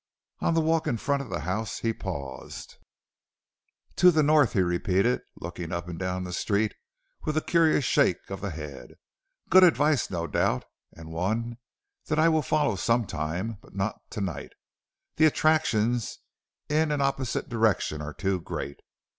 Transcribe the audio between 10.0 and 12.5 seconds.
no doubt, and one that I will